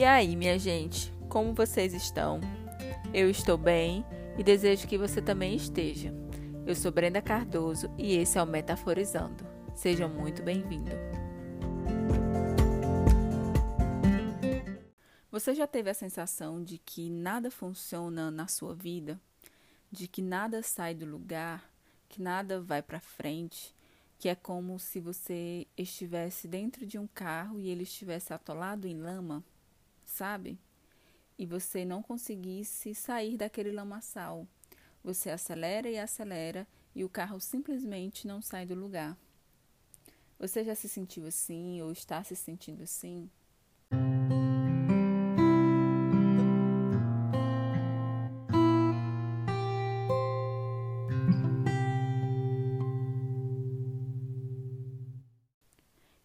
[0.00, 2.40] E aí, minha gente, como vocês estão?
[3.12, 4.02] Eu estou bem
[4.38, 6.10] e desejo que você também esteja.
[6.66, 9.44] Eu sou Brenda Cardoso e esse é o Metaforizando.
[9.74, 10.90] Seja muito bem-vindo.
[15.30, 19.20] Você já teve a sensação de que nada funciona na sua vida?
[19.92, 21.70] De que nada sai do lugar,
[22.08, 23.76] que nada vai para frente,
[24.18, 28.98] que é como se você estivesse dentro de um carro e ele estivesse atolado em
[28.98, 29.44] lama?
[30.10, 30.58] Sabe?
[31.38, 34.46] E você não conseguisse sair daquele lamaçal.
[35.02, 39.16] Você acelera e acelera e o carro simplesmente não sai do lugar.
[40.38, 43.30] Você já se sentiu assim ou está se sentindo assim?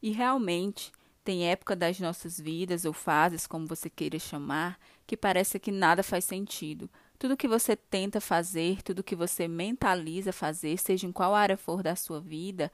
[0.00, 0.92] E realmente
[1.24, 6.02] tem época das nossas vidas, ou fases, como você queira chamar, que parece que nada
[6.02, 6.90] faz sentido.
[7.18, 11.82] Tudo que você tenta fazer, tudo que você mentaliza fazer, seja em qual área for
[11.82, 12.72] da sua vida,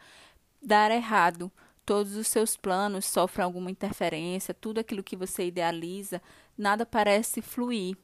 [0.63, 1.53] dá errado.
[1.85, 6.23] Todos os seus planos sofrem alguma interferência, tudo aquilo que você idealiza,
[6.57, 7.97] nada parece fluir.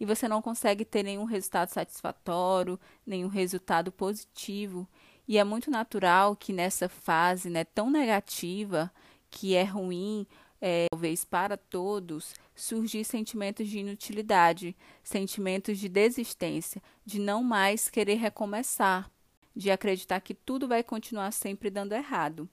[0.00, 4.88] E você não consegue ter nenhum resultado satisfatório, nenhum resultado positivo.
[5.26, 8.90] E é muito natural que nessa fase né, tão negativa,
[9.34, 10.24] que é ruim,
[10.60, 18.14] é, talvez para todos, surgir sentimentos de inutilidade, sentimentos de desistência, de não mais querer
[18.14, 19.10] recomeçar,
[19.54, 22.48] de acreditar que tudo vai continuar sempre dando errado.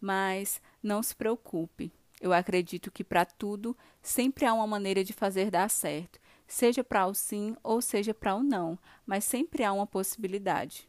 [0.00, 1.92] Mas não se preocupe.
[2.20, 7.06] Eu acredito que para tudo sempre há uma maneira de fazer dar certo, seja para
[7.06, 10.88] o sim ou seja para o não, mas sempre há uma possibilidade.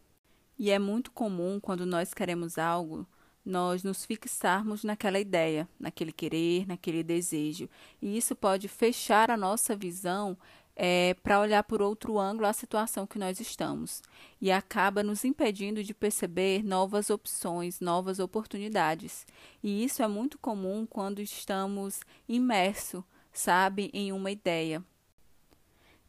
[0.58, 3.08] E é muito comum quando nós queremos algo
[3.48, 7.70] nós nos fixarmos naquela ideia, naquele querer, naquele desejo.
[8.02, 10.38] E isso pode fechar a nossa visão
[10.76, 14.03] é, para olhar por outro ângulo a situação que nós estamos.
[14.41, 19.25] E acaba nos impedindo de perceber novas opções, novas oportunidades.
[19.64, 24.84] E isso é muito comum quando estamos imersos, sabe, em uma ideia.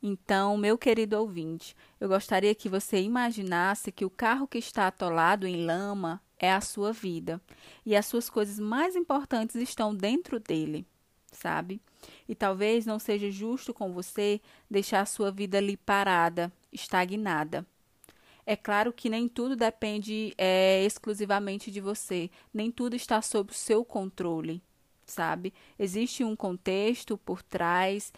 [0.03, 5.47] Então, meu querido ouvinte, eu gostaria que você imaginasse que o carro que está atolado
[5.47, 7.41] em lama, é a sua vida.
[7.84, 10.87] E as suas coisas mais importantes estão dentro dele,
[11.32, 11.81] sabe?
[12.28, 14.41] E talvez não seja justo com você
[14.71, 17.66] deixar a sua vida ali parada, estagnada.
[18.47, 23.55] É claro que nem tudo depende é, exclusivamente de você, nem tudo está sob o
[23.55, 24.62] seu controle,
[25.05, 25.53] sabe?
[25.78, 28.10] Existe um contexto por trás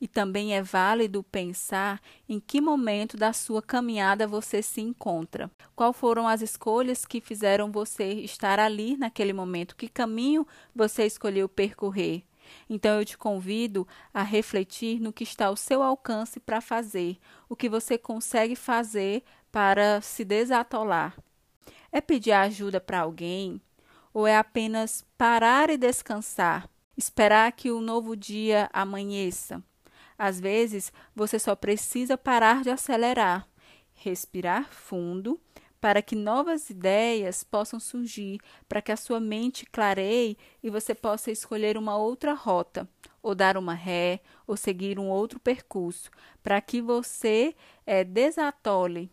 [0.00, 5.50] e também é válido pensar em que momento da sua caminhada você se encontra.
[5.74, 9.76] Qual foram as escolhas que fizeram você estar ali naquele momento?
[9.76, 12.22] Que caminho você escolheu percorrer?
[12.68, 17.56] Então eu te convido a refletir no que está ao seu alcance para fazer, o
[17.56, 19.22] que você consegue fazer
[19.52, 21.16] para se desatolar.
[21.90, 23.60] É pedir ajuda para alguém
[24.12, 29.62] ou é apenas parar e descansar, esperar que o novo dia amanheça?
[30.18, 33.48] Às vezes, você só precisa parar de acelerar,
[33.94, 35.40] respirar fundo,
[35.80, 41.30] para que novas ideias possam surgir, para que a sua mente clareie e você possa
[41.30, 42.88] escolher uma outra rota,
[43.22, 46.10] ou dar uma ré, ou seguir um outro percurso,
[46.42, 47.54] para que você
[47.86, 49.08] é, desatole,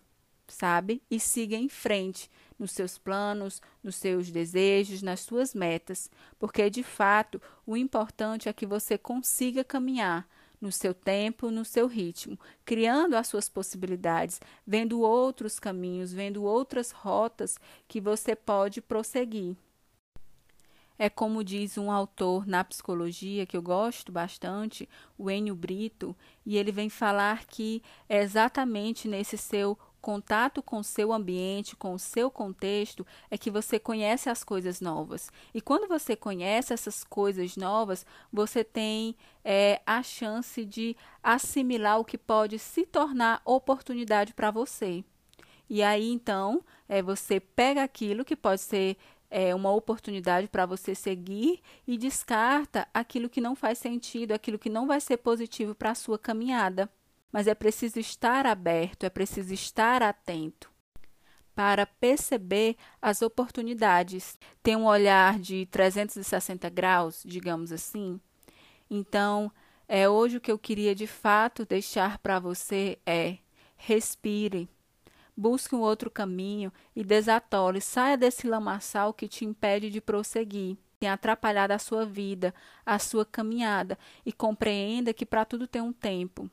[0.48, 1.04] sabe?
[1.10, 6.82] E siga em frente nos seus planos, nos seus desejos, nas suas metas, porque de
[6.82, 10.28] fato o importante é que você consiga caminhar
[10.66, 16.90] no seu tempo, no seu ritmo, criando as suas possibilidades, vendo outros caminhos, vendo outras
[16.90, 19.56] rotas que você pode prosseguir.
[20.98, 26.16] É como diz um autor na psicologia que eu gosto bastante, o Enio Brito,
[26.46, 31.96] e ele vem falar que é exatamente nesse seu contato com o seu ambiente, com
[31.96, 35.32] o seu contexto, é que você conhece as coisas novas.
[35.52, 42.06] E quando você conhece essas coisas novas, você tem é, a chance de assimilar o
[42.06, 45.04] que pode se tornar oportunidade para você.
[45.68, 48.98] E aí então é, você pega aquilo que pode ser
[49.28, 54.70] é, uma oportunidade para você seguir e descarta aquilo que não faz sentido, aquilo que
[54.70, 56.88] não vai ser positivo para a sua caminhada
[57.32, 60.74] mas é preciso estar aberto, é preciso estar atento
[61.56, 68.20] para perceber as oportunidades, ter um olhar de 360 graus, digamos assim.
[68.90, 69.52] Então,
[69.88, 73.38] é hoje o que eu queria de fato deixar para você é
[73.78, 74.68] respire,
[75.36, 80.78] busque um outro caminho e desatole, saia desse lamaçal que te impede de prosseguir.
[81.00, 82.54] tenha atrapalhado a sua vida,
[82.86, 86.50] a sua caminhada, e compreenda que para tudo tem um tempo.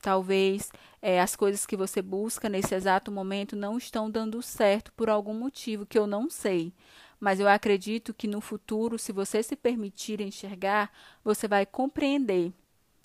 [0.00, 0.70] Talvez
[1.02, 5.34] é, as coisas que você busca nesse exato momento não estão dando certo por algum
[5.34, 6.72] motivo que eu não sei.
[7.18, 10.90] Mas eu acredito que no futuro, se você se permitir enxergar,
[11.24, 12.52] você vai compreender,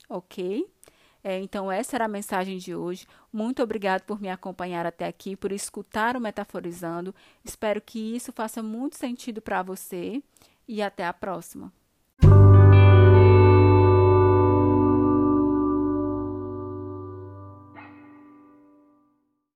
[0.09, 0.67] ok?
[1.23, 3.07] É, então, essa era a mensagem de hoje.
[3.31, 7.13] Muito obrigado por me acompanhar até aqui, por escutar o Metaforizando.
[7.45, 10.21] Espero que isso faça muito sentido para você
[10.67, 11.71] e até a próxima.